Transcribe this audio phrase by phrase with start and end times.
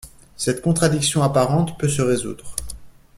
[0.35, 2.55] Cette contradiction apparente peut se résoudre.